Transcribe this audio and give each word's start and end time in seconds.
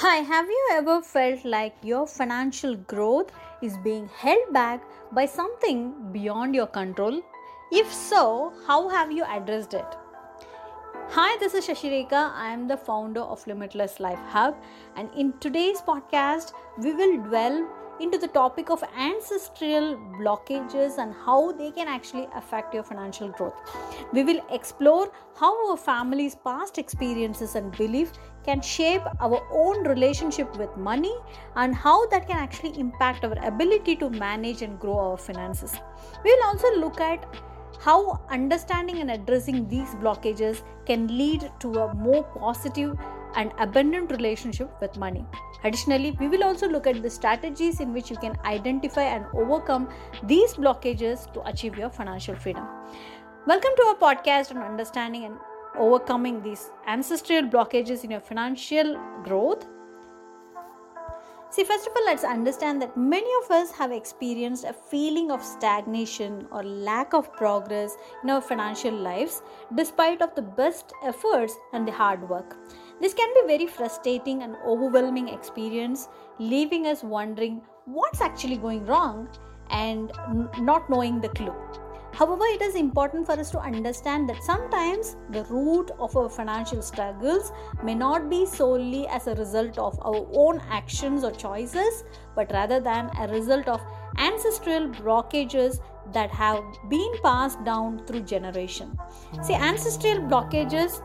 Hi, 0.00 0.18
have 0.18 0.46
you 0.46 0.68
ever 0.74 1.02
felt 1.02 1.44
like 1.44 1.74
your 1.82 2.06
financial 2.06 2.76
growth 2.76 3.32
is 3.60 3.76
being 3.78 4.08
held 4.16 4.52
back 4.52 4.80
by 5.10 5.26
something 5.26 5.92
beyond 6.12 6.54
your 6.54 6.68
control? 6.68 7.20
If 7.72 7.92
so, 7.92 8.52
how 8.64 8.88
have 8.90 9.10
you 9.10 9.24
addressed 9.24 9.74
it? 9.74 9.96
Hi, 11.08 11.36
this 11.40 11.54
is 11.54 11.66
Sasirekha. 11.66 12.30
I 12.32 12.52
am 12.52 12.68
the 12.68 12.76
founder 12.76 13.22
of 13.22 13.44
Limitless 13.48 13.98
Life 13.98 14.20
Hub, 14.28 14.54
and 14.94 15.10
in 15.16 15.32
today's 15.40 15.80
podcast, 15.80 16.52
we 16.78 16.94
will 16.94 17.16
dwell 17.24 17.68
into 18.00 18.18
the 18.18 18.28
topic 18.28 18.70
of 18.70 18.82
ancestral 18.96 19.96
blockages 20.20 20.98
and 20.98 21.14
how 21.24 21.52
they 21.52 21.70
can 21.70 21.88
actually 21.88 22.28
affect 22.34 22.74
your 22.74 22.82
financial 22.82 23.28
growth. 23.28 23.54
We 24.12 24.22
will 24.24 24.40
explore 24.50 25.10
how 25.36 25.70
our 25.70 25.76
family's 25.76 26.34
past 26.34 26.78
experiences 26.78 27.54
and 27.54 27.76
beliefs 27.76 28.18
can 28.44 28.60
shape 28.60 29.02
our 29.20 29.40
own 29.52 29.86
relationship 29.86 30.56
with 30.56 30.76
money 30.76 31.14
and 31.56 31.74
how 31.74 32.06
that 32.08 32.26
can 32.26 32.36
actually 32.36 32.78
impact 32.78 33.24
our 33.24 33.38
ability 33.44 33.96
to 33.96 34.10
manage 34.10 34.62
and 34.62 34.78
grow 34.78 34.98
our 34.98 35.16
finances. 35.16 35.74
We 36.24 36.34
will 36.34 36.44
also 36.46 36.76
look 36.78 37.00
at 37.00 37.26
how 37.80 38.20
understanding 38.30 38.98
and 38.98 39.10
addressing 39.10 39.68
these 39.68 39.88
blockages 39.96 40.62
can 40.86 41.06
lead 41.06 41.50
to 41.60 41.78
a 41.78 41.94
more 41.94 42.24
positive 42.24 42.98
and 43.38 43.52
abundant 43.58 44.10
relationship 44.10 44.68
with 44.80 44.96
money. 44.96 45.24
Additionally, 45.62 46.10
we 46.18 46.28
will 46.28 46.42
also 46.42 46.68
look 46.68 46.88
at 46.88 47.00
the 47.02 47.08
strategies 47.08 47.78
in 47.78 47.92
which 47.92 48.10
you 48.10 48.16
can 48.16 48.36
identify 48.44 49.04
and 49.04 49.24
overcome 49.32 49.88
these 50.24 50.54
blockages 50.54 51.32
to 51.32 51.46
achieve 51.48 51.78
your 51.78 51.88
financial 51.88 52.34
freedom. 52.34 52.66
Welcome 53.46 53.70
to 53.76 53.82
our 53.84 53.94
podcast 53.94 54.50
on 54.50 54.58
understanding 54.58 55.24
and 55.24 55.36
overcoming 55.78 56.42
these 56.42 56.70
ancestral 56.88 57.42
blockages 57.42 58.02
in 58.02 58.10
your 58.10 58.20
financial 58.20 59.00
growth. 59.22 59.64
See, 61.50 61.64
first 61.64 61.86
of 61.86 61.94
all, 61.96 62.04
let's 62.04 62.24
understand 62.24 62.82
that 62.82 62.96
many 62.96 63.30
of 63.44 63.50
us 63.50 63.70
have 63.70 63.92
experienced 63.92 64.64
a 64.64 64.72
feeling 64.72 65.30
of 65.30 65.42
stagnation 65.42 66.46
or 66.50 66.62
lack 66.62 67.14
of 67.14 67.32
progress 67.32 67.96
in 68.22 68.30
our 68.30 68.42
financial 68.42 68.92
lives 68.92 69.42
despite 69.74 70.20
of 70.20 70.34
the 70.34 70.42
best 70.42 70.92
efforts 71.04 71.54
and 71.72 71.88
the 71.88 71.92
hard 71.92 72.28
work. 72.28 72.56
This 73.00 73.14
can 73.14 73.32
be 73.34 73.46
very 73.46 73.66
frustrating 73.66 74.42
and 74.42 74.56
overwhelming 74.66 75.28
experience, 75.28 76.08
leaving 76.38 76.86
us 76.86 77.02
wondering 77.02 77.62
what's 77.84 78.20
actually 78.20 78.56
going 78.56 78.84
wrong 78.86 79.28
and 79.70 80.12
not 80.60 80.90
knowing 80.90 81.20
the 81.20 81.28
clue. 81.28 81.54
However, 82.12 82.44
it 82.46 82.62
is 82.62 82.74
important 82.74 83.26
for 83.26 83.32
us 83.32 83.50
to 83.50 83.60
understand 83.60 84.28
that 84.28 84.42
sometimes 84.42 85.16
the 85.30 85.44
root 85.44 85.90
of 86.00 86.16
our 86.16 86.28
financial 86.28 86.82
struggles 86.82 87.52
may 87.84 87.94
not 87.94 88.28
be 88.28 88.46
solely 88.46 89.06
as 89.06 89.26
a 89.26 89.34
result 89.36 89.78
of 89.78 89.98
our 90.00 90.26
own 90.32 90.60
actions 90.68 91.22
or 91.22 91.30
choices, 91.30 92.02
but 92.34 92.50
rather 92.50 92.80
than 92.80 93.10
a 93.20 93.28
result 93.28 93.68
of 93.68 93.80
ancestral 94.16 94.88
blockages 94.88 95.80
that 96.12 96.30
have 96.30 96.64
been 96.88 97.12
passed 97.22 97.62
down 97.64 98.04
through 98.06 98.22
generation. 98.22 98.98
See, 99.42 99.54
ancestral 99.54 100.18
blockages 100.20 101.02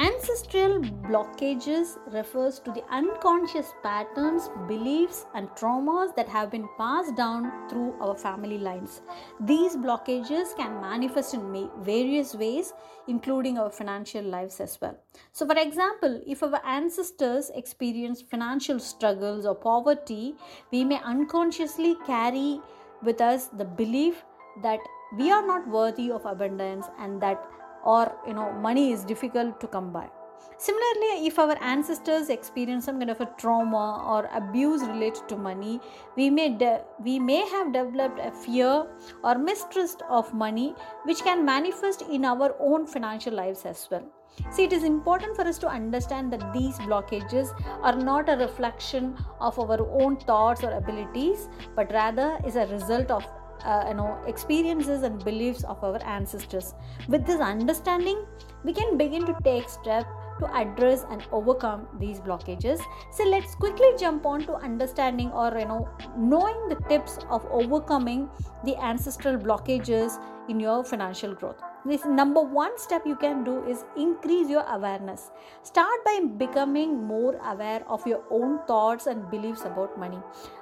Ancestral 0.00 0.78
blockages 1.10 1.98
refers 2.12 2.60
to 2.60 2.70
the 2.70 2.84
unconscious 2.88 3.72
patterns, 3.82 4.48
beliefs 4.68 5.26
and 5.34 5.48
traumas 5.56 6.14
that 6.14 6.28
have 6.28 6.52
been 6.52 6.68
passed 6.78 7.16
down 7.16 7.68
through 7.68 7.96
our 8.00 8.16
family 8.16 8.58
lines. 8.58 9.02
These 9.40 9.74
blockages 9.74 10.56
can 10.56 10.80
manifest 10.80 11.34
in 11.34 11.68
various 11.82 12.36
ways 12.36 12.72
including 13.08 13.58
our 13.58 13.70
financial 13.70 14.22
lives 14.22 14.60
as 14.60 14.78
well. 14.80 14.96
So 15.32 15.44
for 15.46 15.58
example, 15.58 16.22
if 16.24 16.44
our 16.44 16.64
ancestors 16.64 17.50
experienced 17.56 18.30
financial 18.30 18.78
struggles 18.78 19.46
or 19.46 19.56
poverty, 19.56 20.36
we 20.70 20.84
may 20.84 21.00
unconsciously 21.02 21.96
carry 22.06 22.60
with 23.02 23.20
us 23.20 23.46
the 23.46 23.64
belief 23.64 24.22
that 24.62 24.78
we 25.16 25.32
are 25.32 25.44
not 25.44 25.66
worthy 25.66 26.12
of 26.12 26.24
abundance 26.24 26.86
and 27.00 27.20
that 27.20 27.42
or 27.84 28.12
you 28.26 28.34
know 28.34 28.52
money 28.52 28.92
is 28.92 29.04
difficult 29.04 29.60
to 29.60 29.66
come 29.66 29.92
by. 29.92 30.08
Similarly 30.56 31.26
if 31.26 31.38
our 31.38 31.56
ancestors 31.62 32.30
experience 32.30 32.84
some 32.84 32.98
kind 32.98 33.10
of 33.10 33.20
a 33.20 33.30
trauma 33.38 34.02
or 34.04 34.28
abuse 34.34 34.82
related 34.82 35.28
to 35.28 35.36
money 35.36 35.80
we 36.16 36.30
may 36.30 36.48
de- 36.48 36.82
we 37.00 37.18
may 37.18 37.46
have 37.48 37.72
developed 37.72 38.18
a 38.20 38.30
fear 38.30 38.86
or 39.22 39.38
mistrust 39.38 40.02
of 40.08 40.32
money 40.34 40.74
which 41.04 41.22
can 41.22 41.44
manifest 41.44 42.02
in 42.02 42.24
our 42.24 42.56
own 42.60 42.86
financial 42.86 43.34
lives 43.34 43.64
as 43.64 43.88
well. 43.90 44.04
See, 44.50 44.64
it 44.64 44.72
is 44.72 44.84
important 44.84 45.34
for 45.36 45.42
us 45.42 45.58
to 45.58 45.68
understand 45.68 46.32
that 46.32 46.52
these 46.52 46.78
blockages 46.78 47.48
are 47.82 47.96
not 47.96 48.28
a 48.28 48.36
reflection 48.36 49.16
of 49.40 49.58
our 49.58 49.80
own 50.00 50.16
thoughts 50.16 50.62
or 50.62 50.70
abilities, 50.72 51.48
but 51.74 51.92
rather 51.92 52.38
is 52.46 52.56
a 52.56 52.66
result 52.66 53.10
of 53.10 53.24
uh, 53.64 53.84
you 53.88 53.94
know 53.94 54.18
experiences 54.26 55.02
and 55.02 55.24
beliefs 55.24 55.64
of 55.64 55.82
our 55.82 56.02
ancestors. 56.04 56.74
With 57.08 57.26
this 57.26 57.40
understanding 57.40 58.24
we 58.64 58.72
can 58.72 58.96
begin 58.96 59.24
to 59.26 59.36
take 59.44 59.68
steps 59.68 60.08
to 60.40 60.46
address 60.56 61.04
and 61.10 61.22
overcome 61.32 61.86
these 61.98 62.20
blockages. 62.20 62.80
So 63.12 63.24
let's 63.24 63.54
quickly 63.54 63.92
jump 63.98 64.26
on 64.26 64.42
to 64.46 64.54
understanding 64.54 65.30
or 65.32 65.56
you 65.58 65.66
know 65.66 65.88
knowing 66.16 66.68
the 66.68 66.76
tips 66.88 67.18
of 67.28 67.44
overcoming 67.50 68.28
the 68.64 68.76
ancestral 68.76 69.36
blockages 69.36 70.18
in 70.48 70.60
your 70.60 70.84
financial 70.84 71.34
growth. 71.34 71.60
This 71.84 72.04
number 72.04 72.42
one 72.42 72.76
step 72.78 73.06
you 73.06 73.16
can 73.16 73.44
do 73.44 73.64
is 73.64 73.84
increase 73.96 74.48
your 74.48 74.62
awareness. 74.62 75.30
Start 75.62 76.04
by 76.04 76.20
becoming 76.36 77.02
more 77.04 77.36
aware 77.44 77.82
of 77.88 78.06
your 78.06 78.22
own 78.30 78.58
thoughts 78.66 79.06
and 79.06 79.30
beliefs 79.30 79.62
about 79.64 79.98
money. 79.98 80.18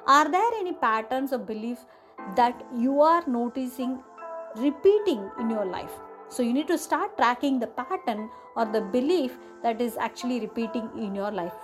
Are 0.06 0.30
there 0.30 0.50
any 0.58 0.72
patterns 0.72 1.32
or 1.32 1.38
beliefs 1.38 1.86
that 2.36 2.64
you 2.74 3.00
are 3.00 3.22
noticing 3.26 4.02
repeating 4.56 5.30
in 5.38 5.50
your 5.50 5.64
life. 5.64 5.92
So 6.28 6.42
you 6.42 6.52
need 6.52 6.68
to 6.68 6.78
start 6.78 7.16
tracking 7.16 7.60
the 7.60 7.68
pattern 7.68 8.30
or 8.56 8.64
the 8.64 8.80
belief 8.80 9.38
that 9.62 9.80
is 9.80 9.96
actually 9.96 10.40
repeating 10.40 10.90
in 10.98 11.14
your 11.14 11.30
life. 11.30 11.54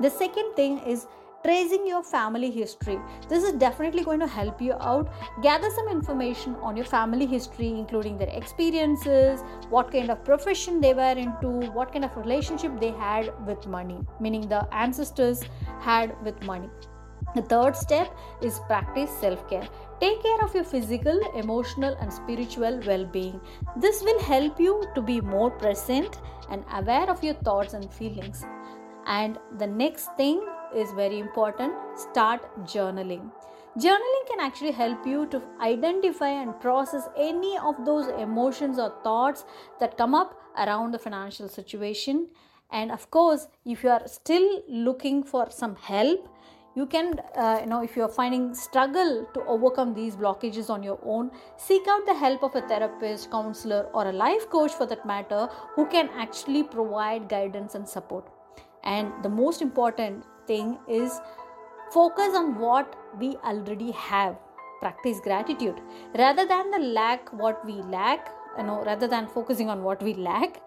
The 0.00 0.10
second 0.10 0.54
thing 0.54 0.78
is 0.80 1.06
tracing 1.44 1.86
your 1.86 2.02
family 2.02 2.50
history. 2.50 2.98
This 3.28 3.44
is 3.44 3.52
definitely 3.52 4.04
going 4.04 4.20
to 4.20 4.26
help 4.26 4.60
you 4.60 4.74
out. 4.74 5.10
Gather 5.42 5.70
some 5.70 5.88
information 5.88 6.54
on 6.56 6.76
your 6.76 6.84
family 6.84 7.24
history, 7.24 7.68
including 7.68 8.18
their 8.18 8.28
experiences, 8.28 9.42
what 9.70 9.90
kind 9.90 10.10
of 10.10 10.22
profession 10.24 10.80
they 10.80 10.92
were 10.92 11.16
into, 11.16 11.48
what 11.70 11.92
kind 11.92 12.04
of 12.04 12.16
relationship 12.16 12.78
they 12.80 12.90
had 12.90 13.32
with 13.46 13.66
money, 13.66 13.98
meaning 14.20 14.48
the 14.48 14.66
ancestors 14.74 15.42
had 15.80 16.14
with 16.24 16.42
money. 16.42 16.68
The 17.34 17.42
third 17.42 17.76
step 17.76 18.16
is 18.42 18.60
practice 18.66 19.10
self 19.20 19.48
care. 19.48 19.68
Take 20.00 20.22
care 20.22 20.42
of 20.44 20.54
your 20.54 20.64
physical, 20.64 21.20
emotional, 21.36 21.96
and 22.00 22.12
spiritual 22.12 22.80
well 22.86 23.04
being. 23.04 23.40
This 23.76 24.02
will 24.02 24.20
help 24.20 24.58
you 24.58 24.84
to 24.94 25.02
be 25.02 25.20
more 25.20 25.50
present 25.50 26.20
and 26.50 26.64
aware 26.72 27.08
of 27.08 27.22
your 27.22 27.34
thoughts 27.34 27.74
and 27.74 27.92
feelings. 27.92 28.44
And 29.06 29.38
the 29.58 29.66
next 29.66 30.16
thing 30.16 30.44
is 30.74 30.90
very 30.92 31.18
important 31.18 31.72
start 31.96 32.42
journaling. 32.64 33.30
Journaling 33.78 34.26
can 34.28 34.40
actually 34.40 34.72
help 34.72 35.06
you 35.06 35.26
to 35.26 35.40
identify 35.60 36.28
and 36.28 36.58
process 36.60 37.08
any 37.16 37.56
of 37.58 37.84
those 37.84 38.08
emotions 38.08 38.80
or 38.80 38.92
thoughts 39.04 39.44
that 39.78 39.96
come 39.96 40.14
up 40.14 40.40
around 40.58 40.92
the 40.92 40.98
financial 40.98 41.48
situation. 41.48 42.28
And 42.72 42.90
of 42.90 43.10
course, 43.10 43.46
if 43.64 43.84
you 43.84 43.90
are 43.90 44.06
still 44.08 44.62
looking 44.68 45.22
for 45.22 45.50
some 45.50 45.76
help, 45.76 46.28
you 46.74 46.86
can 46.86 47.20
uh, 47.36 47.58
you 47.60 47.66
know 47.66 47.82
if 47.82 47.96
you're 47.96 48.08
finding 48.08 48.54
struggle 48.54 49.26
to 49.34 49.44
overcome 49.46 49.94
these 49.94 50.16
blockages 50.16 50.70
on 50.70 50.82
your 50.82 50.98
own 51.04 51.30
seek 51.56 51.88
out 51.88 52.06
the 52.06 52.14
help 52.14 52.42
of 52.42 52.54
a 52.54 52.62
therapist 52.68 53.30
counselor 53.30 53.88
or 53.92 54.08
a 54.08 54.12
life 54.12 54.48
coach 54.48 54.72
for 54.72 54.86
that 54.86 55.04
matter 55.04 55.48
who 55.74 55.86
can 55.86 56.08
actually 56.16 56.62
provide 56.62 57.28
guidance 57.28 57.74
and 57.74 57.88
support. 57.88 58.26
And 58.84 59.12
the 59.22 59.28
most 59.28 59.60
important 59.62 60.24
thing 60.46 60.78
is 60.88 61.20
focus 61.92 62.34
on 62.34 62.58
what 62.58 62.96
we 63.18 63.36
already 63.44 63.90
have. 63.90 64.36
Practice 64.80 65.20
gratitude. 65.22 65.78
Rather 66.16 66.46
than 66.46 66.70
the 66.70 66.78
lack 66.78 67.32
what 67.32 67.64
we 67.66 67.74
lack 67.82 68.30
you 68.58 68.64
know 68.64 68.82
rather 68.84 69.06
than 69.06 69.26
focusing 69.26 69.68
on 69.68 69.82
what 69.82 70.02
we 70.02 70.14
lack 70.14 70.62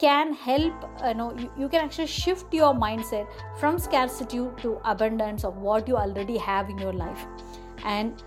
can 0.00 0.32
help 0.32 0.84
you 1.06 1.14
know 1.14 1.36
you, 1.36 1.52
you 1.58 1.68
can 1.68 1.84
actually 1.84 2.06
shift 2.06 2.54
your 2.54 2.72
mindset 2.74 3.26
from 3.60 3.78
scarcity 3.78 4.42
to 4.62 4.80
abundance 4.84 5.44
of 5.44 5.56
what 5.58 5.86
you 5.86 5.96
already 5.96 6.38
have 6.38 6.70
in 6.70 6.78
your 6.78 6.92
life. 6.92 7.26
And 7.84 8.22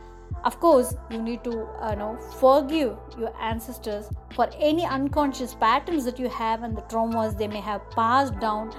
of 0.45 0.59
course 0.59 0.95
you 1.09 1.21
need 1.21 1.43
to 1.43 1.51
uh, 1.81 1.91
you 1.91 1.95
know 1.97 2.17
forgive 2.39 2.95
your 3.17 3.33
ancestors 3.39 4.09
for 4.35 4.49
any 4.57 4.85
unconscious 4.85 5.53
patterns 5.55 6.05
that 6.05 6.19
you 6.19 6.29
have 6.29 6.63
and 6.63 6.77
the 6.77 6.81
traumas 6.83 7.37
they 7.37 7.47
may 7.47 7.61
have 7.61 7.81
passed 7.91 8.39
down 8.39 8.71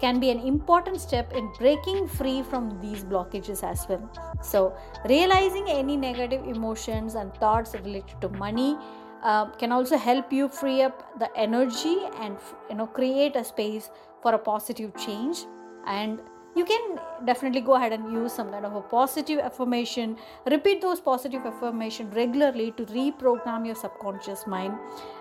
can 0.00 0.20
be 0.20 0.30
an 0.30 0.40
important 0.40 1.00
step 1.00 1.32
in 1.32 1.50
breaking 1.58 2.06
free 2.06 2.42
from 2.42 2.78
these 2.82 3.02
blockages 3.02 3.62
as 3.64 3.86
well. 3.88 4.10
So 4.42 4.76
realizing 5.08 5.66
any 5.68 5.96
negative 5.96 6.46
emotions 6.46 7.14
and 7.14 7.32
thoughts 7.34 7.74
related 7.74 8.20
to 8.20 8.28
money 8.28 8.76
uh, 9.22 9.46
can 9.56 9.72
also 9.72 9.96
help 9.96 10.32
you 10.32 10.48
free 10.48 10.82
up 10.82 11.18
the 11.18 11.28
energy 11.36 11.98
and 12.20 12.36
you 12.70 12.76
know 12.76 12.86
create 12.86 13.36
a 13.36 13.44
space 13.44 13.90
for 14.22 14.34
a 14.34 14.38
positive 14.38 14.96
change. 14.96 15.44
And 15.86 16.20
you 16.56 16.64
can 16.64 16.98
definitely 17.26 17.60
go 17.60 17.74
ahead 17.74 17.92
and 17.92 18.10
use 18.10 18.32
some 18.32 18.50
kind 18.50 18.64
of 18.64 18.74
a 18.74 18.80
positive 18.80 19.38
affirmation 19.40 20.16
repeat 20.50 20.80
those 20.80 21.00
positive 21.00 21.44
affirmation 21.44 22.10
regularly 22.12 22.70
to 22.78 22.86
reprogram 22.86 23.66
your 23.66 23.74
subconscious 23.74 24.46
mind. 24.46 24.74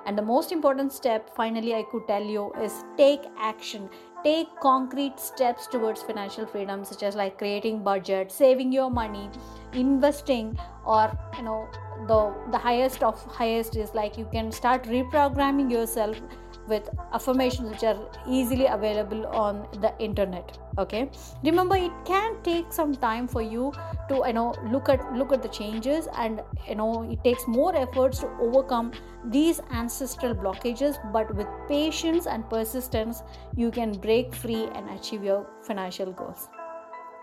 And 0.06 0.18
the 0.18 0.22
most 0.22 0.54
important 0.54 0.94
step 0.94 1.30
finally 1.36 1.76
i 1.76 1.84
could 1.92 2.08
tell 2.08 2.24
you 2.24 2.54
is 2.62 2.84
take 2.98 3.22
action. 3.38 3.90
Take 4.24 4.48
concrete 4.60 5.20
steps 5.20 5.68
towards 5.68 6.02
financial 6.02 6.48
freedom 6.48 6.84
such 6.84 7.04
as 7.04 7.16
like 7.16 7.38
creating 7.38 7.84
budget 7.84 8.32
saving 8.32 8.72
your 8.72 8.90
money 8.90 9.30
investing 9.74 10.58
or 10.84 11.12
you 11.38 11.44
know 11.44 11.68
the 12.08 12.34
the 12.52 12.58
highest 12.58 13.04
of 13.04 13.24
highest 13.26 13.76
is 13.76 13.94
like 13.94 14.18
you 14.18 14.28
can 14.32 14.52
start 14.52 14.84
reprogramming 14.84 15.72
yourself 15.72 16.20
with 16.68 16.90
affirmations 17.14 17.70
which 17.70 17.84
are 17.84 17.98
easily 18.28 18.66
available 18.66 19.26
on 19.28 19.68
the 19.82 19.94
internet 20.00 20.58
okay? 20.78 21.10
Remember 21.44 21.76
it 21.76 21.92
can 22.06 22.42
take 22.44 22.72
some 22.72 22.96
time 22.96 23.28
for 23.28 23.42
you 23.42 23.72
to 24.10 24.24
you 24.28 24.34
know 24.34 24.54
look 24.72 24.90
at 24.90 25.14
look 25.14 25.32
at 25.32 25.42
the 25.42 25.50
changes 25.50 26.08
and 26.18 26.42
you 26.68 26.76
know 26.76 27.10
it 27.10 27.24
takes 27.24 27.48
more 27.48 27.76
efforts 27.76 28.20
to 28.20 28.30
overcome 28.40 28.92
these 29.26 29.62
ancestral 29.72 30.36
blockages 30.36 30.98
but 31.14 31.34
with 31.36 31.48
patience 31.68 32.28
and 32.28 32.50
persistence 32.50 33.24
you 33.56 33.72
can 33.72 33.94
break 33.94 34.34
free 34.34 34.68
and 34.74 34.90
achieve 34.90 35.24
your 35.24 35.46
financial 35.62 36.12
goals. 36.12 36.50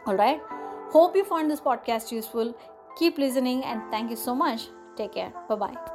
All 0.06 0.16
right? 0.16 0.40
Hope 0.90 1.16
you 1.16 1.24
found 1.24 1.50
this 1.50 1.60
podcast 1.60 2.12
useful 2.12 2.54
keep 2.98 3.18
listening 3.18 3.64
and 3.64 3.82
thank 3.90 4.10
you 4.10 4.16
so 4.16 4.34
much. 4.34 4.68
Take 4.96 5.12
care. 5.12 5.32
Bye 5.48 5.56
bye 5.56 5.91